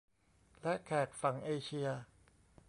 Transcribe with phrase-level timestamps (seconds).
[0.61, 1.87] และแขกฝั่งเอเชีย